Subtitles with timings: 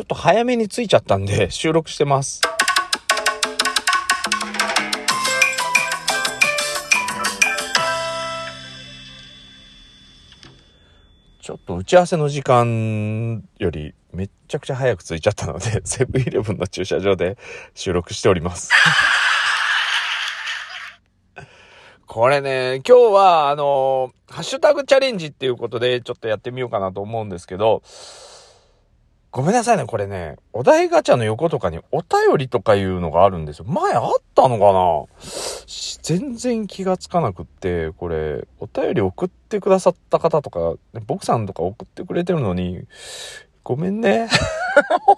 [0.00, 2.40] ちょっと早めに着いちゃったんで 収録してます。
[11.42, 17.36] ちょっと打ち合わせの時間よりめっちゃくちゃ早く着いちゃったので、 セブンイレブンの駐車場で
[17.76, 18.70] 収録しております。
[22.06, 27.82] これね、今日はあの、ハッシュタグチャレンジっていうことでちょっとやってみようかなと思うんですけど、
[29.32, 33.64] ごめんなさいね、これね、お題ガチャの横とかにお便りとかいうのがあるんですよ。
[33.68, 35.06] 前あったのかな？
[36.02, 40.74] 全然気がつかなくって、これ、お便り送ってくださった方とか、
[41.06, 42.82] 僕さんとか送ってくれてるのに、
[43.62, 44.28] ごめんね。
[45.06, 45.16] ほん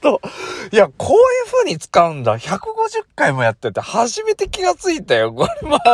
[0.00, 0.20] と。
[0.72, 2.36] いや、こういう風に使うんだ。
[2.36, 2.58] 150
[3.14, 5.32] 回もやってて、初めて気がついたよ。
[5.32, 5.84] これマジ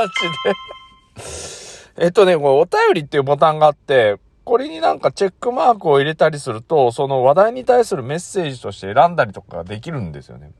[0.44, 2.04] で。
[2.04, 4.16] えっとね、これお便りっていうボタンがあって、
[4.48, 10.52] これになんかチェックマークを入れたりすると、その話題に対するメッセージとして選んだりとかできるんですよね。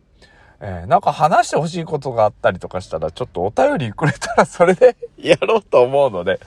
[0.60, 6.38] えー、なんか話してほしいことがあったりとかしたら、ちょっとお便りくれたらそれで やろうと思うので、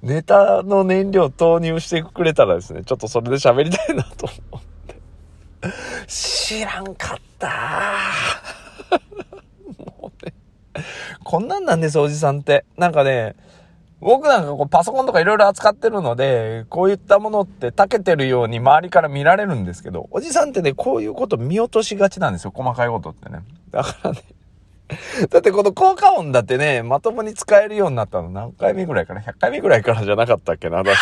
[0.00, 5.00] ネタの燃料投入してくれたらですね、ちょっとそれで喋りたいなと思って。
[6.06, 7.94] 知らんかった
[9.84, 10.32] もうね、
[11.24, 12.64] こんなんなんです、おじさんって。
[12.76, 13.34] なんかね、
[14.06, 22.52] 僕なんかこうパソコンとかいろいろ扱ってるので、こういったものって長けてるように周りから見られるんですけど、おじさんってね、こういうこと見落としがちなんですよ。
[22.54, 23.40] 細かいことってね。
[23.72, 24.22] だからね。
[25.28, 30.96] だってこの効果音だってね、まともに使えるようになったの何回目ぐらいかな ?100 回目ぐらいからじゃなかったっけな確か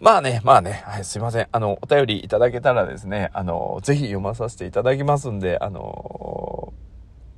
[0.00, 1.46] まあね、まあね、はい、すいません。
[1.52, 6.47] あの、お便りいただけたらですね、あの、ぜひ読まさせていただきますんで、あの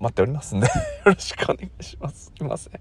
[0.00, 0.72] 待っておりますんで よ
[1.04, 2.32] ろしくお願いします。
[2.36, 2.80] すいません。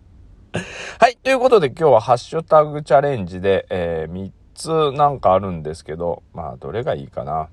[0.99, 1.17] はい。
[1.17, 7.49] ということで今日はハッシュタグチャレンジで、えー、3つなんかあるんですけど、まあ、どれがいいかな。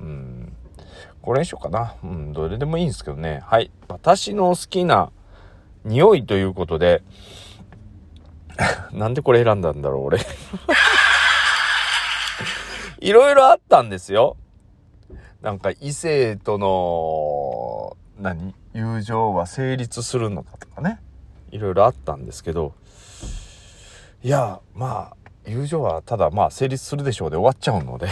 [0.00, 0.56] うん。
[1.20, 1.94] これにしようかな。
[2.02, 3.42] うん、どれでもいいんですけどね。
[3.44, 3.70] はい。
[3.88, 5.12] 私の好きな
[5.84, 7.02] 匂いということで、
[8.92, 10.18] なんでこれ選んだんだろう、俺。
[13.00, 14.38] いろいろあったんですよ。
[15.42, 18.54] なんか異性との、何？
[18.74, 21.00] 友情は成立するのかとかね。
[21.52, 22.74] いろいろあったんですけど。
[24.22, 25.16] いやまあ
[25.48, 28.08] 友情はただまあ成立するでしょうで終わっちゃうので。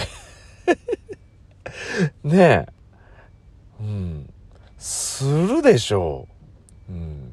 [2.22, 2.66] ねえ。
[3.80, 4.32] うん。
[4.78, 6.28] するでしょ
[6.88, 6.92] う。
[6.92, 7.32] うん。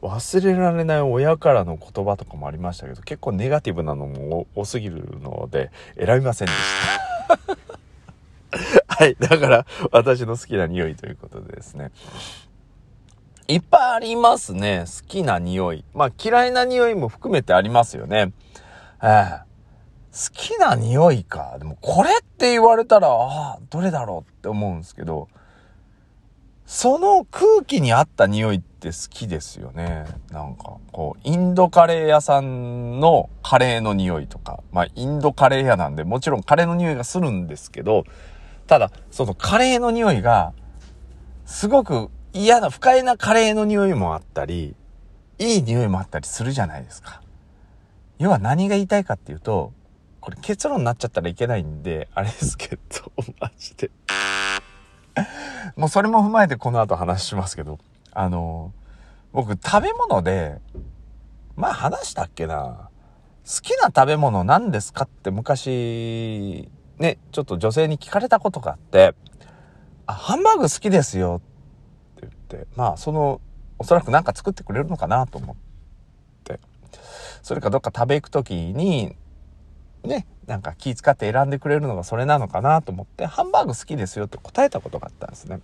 [0.00, 6.58] 忘れられない親からの言葉とかもありましたけど結構ネガティブなのも多すぎるので選びませんでし
[7.28, 7.76] た。
[8.88, 9.16] はい。
[9.18, 11.90] だから、私の好きな匂いということでですね。
[13.48, 14.84] いっぱいありますね。
[14.86, 15.84] 好きな匂い。
[15.94, 18.32] まあ嫌いな匂いも含めてありますよね。
[19.02, 19.38] えー、
[20.30, 21.56] 好きな匂いか。
[21.58, 25.28] でもこれって言われたら、ああ、どれだろうって思うんですけど、
[26.66, 30.04] その空気に合った匂いって好きですよね。
[30.32, 38.04] なんか、こう、インドカレー屋さんのカレーの匂いとか、まあ、インドカレー屋なんで、もちろんカレーの匂いがするんですけど、
[38.66, 40.54] ただ、そのカレーの匂いが、
[41.44, 44.76] すごく嫌な不快なカレーの匂いもあったり、
[45.38, 47.22] いい匂いもあったりするじゃないですか。
[48.18, 49.72] 要は何が言いたいかっていうと、
[50.20, 52.80] これ結論になっちゃったらいけないんで、あれですけど、
[53.40, 53.90] マジで。
[55.76, 57.78] もうそれも踏まえてこの後話しますけど、
[58.12, 58.72] あの、
[59.32, 60.60] 僕食べ物で、
[61.56, 62.90] まあ話したっけな。
[63.46, 69.14] 好きな食べ物何ですかって昔、ね、ちょっと女性に聞かれたことがあって、
[70.04, 71.55] あ、ハンバーグ好きですよって
[72.76, 73.40] まあその
[73.78, 75.66] おそらく何か作ってくれるのかなと思って。
[77.42, 79.14] それかどっか食べ行く時に
[80.02, 85.60] ねなんか気遣って選んでくれるのがそれなのかなと思ってハンバーグ好きですよって答えたことがあったんですね。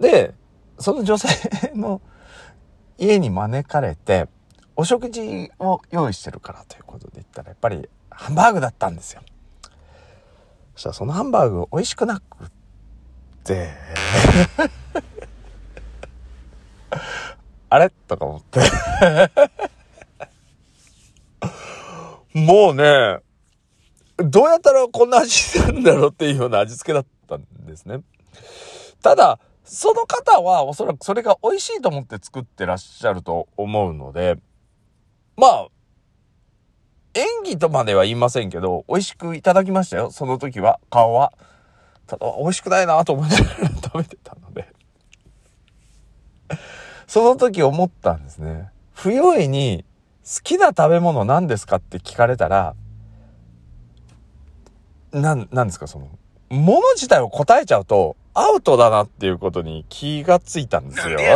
[0.00, 0.34] で
[0.78, 1.28] その女性
[1.74, 2.00] の
[2.96, 4.28] 家に招かれて
[4.76, 9.22] お食事を用意してるからということで言ったらやっぱりハンバーグだったんですよ。
[10.74, 12.50] そしたらそのハンバーグ美味しくなく
[17.70, 17.90] あれ？
[18.06, 18.60] とか思って
[22.38, 23.18] もうね、
[24.16, 28.00] どうやったらこんな味なんだろうっていうような味付けだったんですね。
[29.02, 34.36] ただ、その方はおそらくそれが美味しいと思って作ってらっしゃると思うので、
[35.36, 35.68] まあ、
[37.14, 40.10] 演技とまでは言いませんけど、美味しくいただきましたよ。
[40.10, 41.32] その時は、顔は。
[42.08, 44.66] ただ、美味しくないなと思いながら食べてたので
[47.06, 48.70] その時思ったんですね。
[48.94, 49.84] 不用意に
[50.24, 52.74] 好きな食べ物何ですかって聞かれたら、
[55.12, 56.08] なん、なんですか、その、
[56.50, 61.18] もの自体を答えちゃうと、アウトだなっていうことに気がついたんですよ。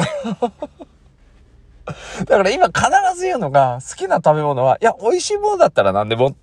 [2.27, 2.83] だから今必
[3.17, 6.35] ず言うのが、好きな食べ物は、いや、美味しいものだったら何でもっ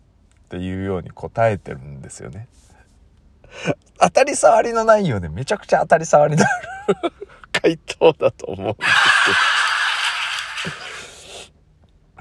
[0.50, 2.48] ていうように答えてるんですよね。
[4.00, 6.50] 当たり障りのないようでめちゃくちゃ当たり障りのあ
[6.92, 7.12] る
[7.52, 8.92] 回答だと思うんです
[9.26, 9.32] け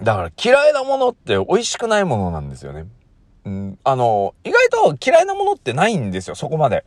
[0.01, 0.05] ど。
[0.05, 2.87] だから嫌いなものって美味しくないものなんですよね。
[3.45, 6.85] うん、あの、意外と嫌いなものってないんですよ、そこまで。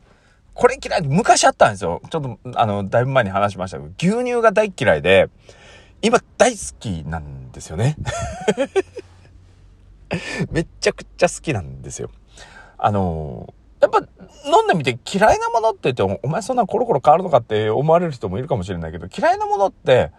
[0.54, 2.02] これ嫌い、昔あったんですよ。
[2.10, 5.30] ちょっと、あの、だいぶ前に話しましたけど、牛乳が大嫌いで、
[6.02, 7.96] 今大好きなんですよね。
[10.52, 12.10] めっちゃくちゃ好きなんですよ。
[12.78, 14.00] あのやっぱ
[14.46, 20.12] 飲んでみて嫌いなものって言っても、お前そんなコロコロ変わるのかって思われる人もいるかもしれないけど、嫌いなものって、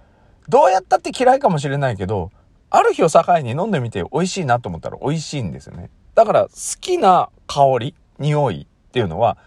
[0.48, 2.30] どうやったって嫌いかもしれないけど、
[2.70, 5.90] ある日を境に飲んでみて美味しいなと思ったら美味しいんですよね。
[6.14, 6.50] だから好
[6.80, 9.38] きな香り、匂いっていうのは、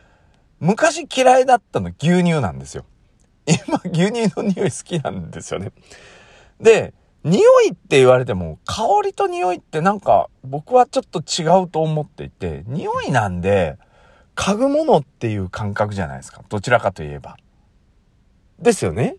[0.60, 2.86] 昔嫌いだったの牛乳なんですよ。
[3.46, 5.72] 今牛乳の匂い好きなんですよね。
[6.62, 13.78] で、匂いって言われても、香りと匂いってなんか僕はちょっと違うと思っていて、匂いなんで、
[14.36, 16.44] 嗅ぐものっていう感覚じゃないですか。
[16.50, 17.38] どちらかといえば。
[18.60, 19.18] ですよね。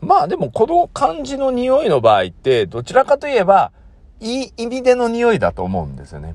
[0.00, 3.72] まあでもこの感じの匂いの場合って、どちらかといえば、
[4.20, 6.34] いい意味での匂いだと思うんですよね。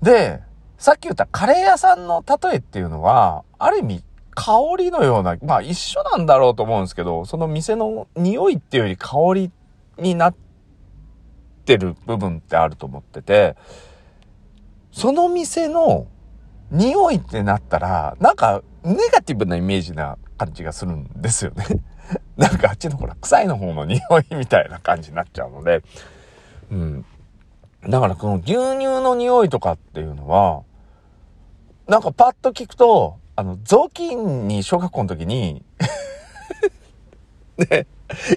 [0.00, 0.40] で、
[0.78, 9.50] さっき言ったカレー屋さんの例えっていうのは、ある意味香りのような、まあ一緒なんだろうと思うんですけど、その店の匂いっていうより香り
[9.98, 10.34] になっ
[11.64, 13.56] てる部分ってあると思ってて、
[14.90, 16.06] その店の
[16.72, 21.66] 匂いってなったら、なんかネガティブなイメージな感じがするんですよね。
[22.36, 25.82] なんかあっちのほら臭いの方の匂いみたいな感じになっちゃうので、
[26.70, 27.04] うん。
[27.88, 30.62] だからこの牛乳の匂いとかっていうのは、
[31.86, 35.64] なんかパッと聞くと、あの、雑巾に小学校の時に
[37.58, 37.86] ね、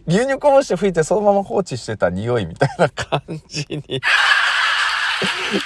[0.08, 4.02] 牛乳こぼして吹いてそのまま放置してた匂いみたいな感じに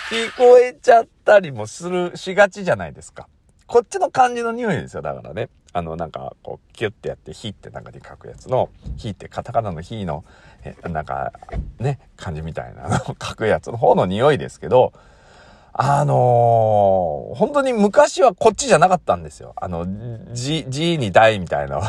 [0.09, 3.27] 聞こえちゃったりもする、しがちじゃないですか。
[3.65, 5.01] こっちの感じの匂いですよ。
[5.01, 5.49] だからね。
[5.71, 10.25] あの、なんか、こう、キュッてやって、火って中に書くやつの、火ってカタカナの火の、
[10.63, 11.31] え、なんか、
[11.79, 14.91] ね、感じみたいなのを 書くやつの方の匂いですけど、
[15.71, 19.53] あのー、本当に昔はこっちじゃなかったんですよ。
[19.55, 19.85] あの、
[20.33, 21.79] G、G に大みたいな。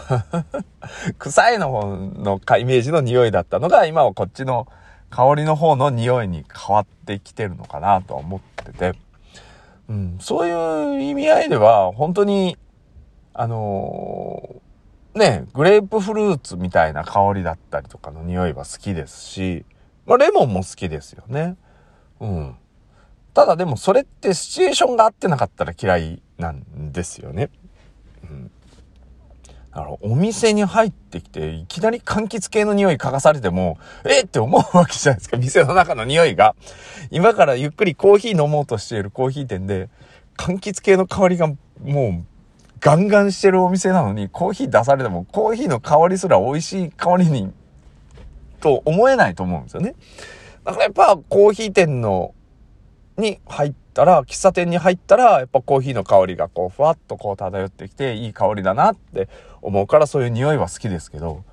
[1.18, 4.68] 臭いの方のイメージの匂いだったのが、今はこっちの
[5.10, 8.94] 香りの方の匂いに変わってきてるのかなと思ってて。
[9.88, 12.56] うん、そういう意味合いでは、本当に、
[13.34, 19.64] あのー、ね、グレープフルーツみたいな香りだったりとかの匂いは好きですし、
[20.06, 21.56] まあ、レモンも好きですよね。
[22.20, 22.56] うん。
[23.34, 27.50] ただでもそれってシチュエーションが合ってなかったら嫌いなんですよね。
[28.22, 28.50] うん。
[29.72, 35.36] だからお店に入ってきて、いきなり柑橘系の匂い嗅がされても、えって思うわけじゃないですか。
[35.38, 36.56] 店の中の匂いが。
[37.10, 39.88] 今からゆっくりコーヒー飲もうとしているコーヒー店で、
[40.36, 42.24] 柑橘系の香りがもう
[42.80, 47.52] ガンガンしてるお店なのに、コーヒー出されても、コーヒーの香りすら美味しい香りに、
[48.60, 49.94] と思えないと思うんですよね。
[50.64, 52.34] だからやっぱコーヒー店の
[53.16, 59.28] に入ったら、喫茶店に入ったら、やっぱコーヒーの香りがこう、ふわっとこう漂ってきて、いい香りだなって
[59.62, 61.44] 思うから、そういう匂いは好きですけど、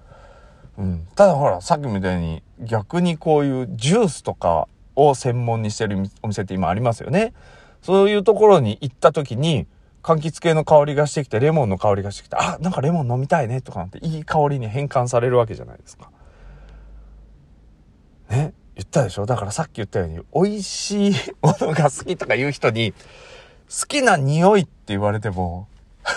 [0.77, 1.07] うん。
[1.15, 7.33] ただほら、さっきみたいに、逆にこういうジュースとかを専門にしてるお店って今ありますよね。
[7.81, 9.67] そういうところに行った時に、
[10.03, 16.09] 柑橘系の香りがしてきて、レモンの香りがしてきて、あ、なんかレモン飲みたいねとかなんて、いい香りに変換されるわけじゃないですか。
[18.29, 18.53] ね。
[18.77, 19.25] 言ったでしょ？
[19.25, 22.97] だからさっき言ったように、美味しいものが好きとか言う人に、好
[23.87, 25.67] きな匂いって言われても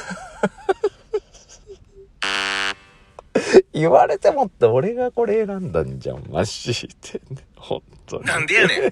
[3.72, 6.72] 言われてもって俺がこれ選んだんじゃん、マジ
[7.12, 7.46] で、ね。
[7.56, 8.24] 本当に。
[8.24, 8.82] なんでやねん。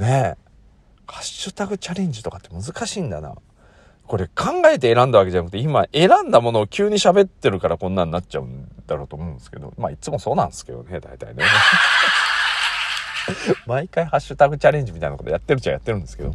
[0.00, 0.36] え。
[1.06, 3.34] ハッシュタグチャレンジとかって難しいんだな。
[4.10, 11.44] これ考えて選んだわけじゃなくて、今選んだものを急に喋ってるからこんなになっちゃうんだろうと思うんですけど、まあいつもそうなんですけどね、大体ね。
[13.68, 16.34] 毎回ハッシュタグチャレンジみたいなことやってるっちゃやってるんですけど。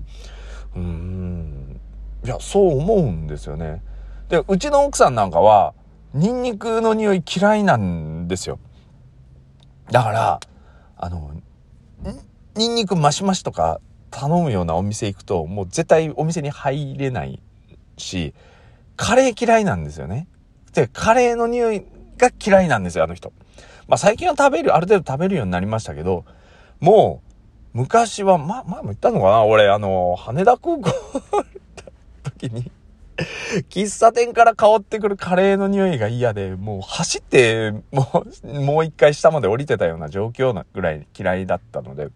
[0.77, 1.81] うん。
[2.23, 3.81] いや、そう思うんですよね。
[4.29, 5.73] で、うちの奥さんなんかは、
[6.13, 8.57] ニンニクの匂い嫌いなんですよ。
[9.91, 10.39] だから、
[10.95, 11.33] あの、
[12.55, 17.41] ニンニクマシマシとか頼むようなお店行くと、もう絶対お店に入れない
[17.97, 18.33] し、
[18.97, 20.27] カレー嫌いなんですよね。
[20.73, 21.85] で、カレーの匂い
[22.17, 23.33] が嫌いなんですよ、あの人。
[23.87, 26.25] まあ最近は食べる、ある程度食べるようになりましたけど、
[26.79, 27.21] も
[27.73, 29.43] う、昔は、ま、前も言ったのかな？
[29.43, 30.91] 俺、あの、羽田空港
[32.23, 32.71] 時に
[33.69, 42.09] 喫茶店から香ってくるカレーの匂いが嫌で、もう走って、もう、もう一回下まで降りてたような状況なぐらい嫌いだったので、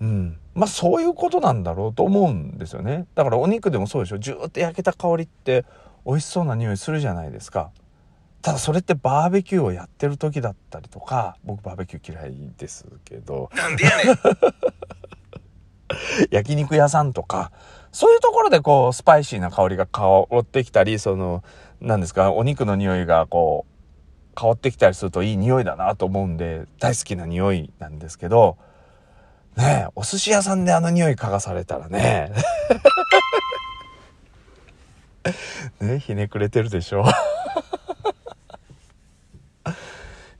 [0.00, 0.36] うん。
[0.58, 3.06] まあそういうことなんだろうと思うんですよね。
[3.14, 4.18] だからお肉でもそうでしょ。
[4.18, 5.64] ジューって焼けた香りって
[6.04, 7.70] 美味しそうな匂いするじゃないですか。
[8.42, 13.50] ただそれってバーベキューをやってる時だったりとか、僕バーベキュー嫌いですけど。
[13.54, 14.16] なんでやねん
[16.30, 17.52] 焼肉屋さんとか、
[17.92, 21.44] そういうところでこう、スパイシーな香りが香ってきたり、その、
[21.80, 28.56] 何ですか、お肉の匂いがこう、香ってきたりするといい匂いだなと思うんで、大好きな匂いなんですけど、
[29.58, 32.30] ねえ、お寿司屋さんであの匂い嗅がされたらね。
[35.80, 37.04] ねひねくれてるでしょ。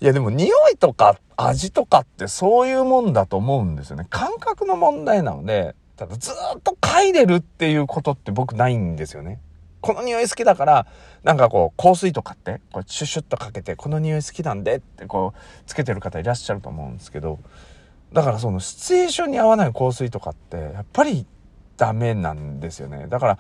[0.01, 4.07] いやでも匂いとか味とかってそういうもんだと思うんですよね。
[4.09, 9.41] 感覚の問題なので、ただずっと嗅いでるっていうことって僕ないんですよね。
[9.81, 10.87] この匂い好きだから、
[11.25, 17.41] なんかこう、香水とかって、こうシュシュッとかけて、この匂い好きなんでってこう、つけてる方いらっしゃると思うんですけど、
[18.12, 21.27] だからそのシチュエーションに合わない香水とかって、やっぱり
[21.77, 23.07] ダメなんですよね。
[23.09, 23.38] だから、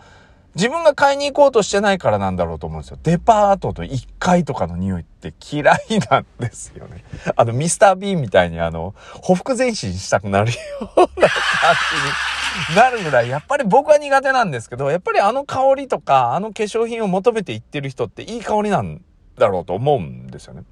[0.54, 2.98] 自分が買いに行こうとしてないからなんだろうと思うんですよ。
[3.02, 7.04] デパートと1階とかの匂いって嫌いなんですよね。
[7.36, 10.58] あの、ミスター・ビーンみたいにあの、ほふ前進したくなるよ
[10.96, 11.74] うな感
[12.66, 19.02] じになるぐらい、やっぱり僕は苦手なんですけど、やっぱりあの香りとか、あの化粧品を求めて行ってる人っていい香りなん
[19.36, 20.64] だろうと思うんですよね。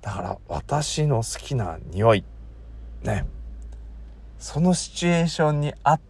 [0.00, 2.24] だから、私の好きな匂い。
[3.02, 3.26] ね。
[4.38, 6.00] そのシチュエーションにあっ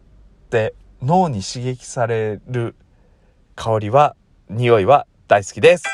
[0.50, 2.74] て脳に刺激される
[3.54, 4.16] 香りは、
[4.48, 5.84] 匂いは大好きです。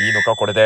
[0.00, 0.56] いいのかこれで。